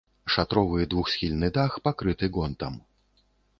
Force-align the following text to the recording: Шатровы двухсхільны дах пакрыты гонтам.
Шатровы 0.35 0.87
двухсхільны 0.93 1.51
дах 1.59 1.77
пакрыты 1.89 2.33
гонтам. 2.39 2.83